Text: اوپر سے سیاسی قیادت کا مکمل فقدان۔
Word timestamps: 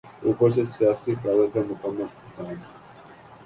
اوپر 0.25 0.49
سے 0.49 0.63
سیاسی 0.75 1.11
قیادت 1.21 1.53
کا 1.53 1.59
مکمل 1.69 2.05
فقدان۔ 2.15 2.55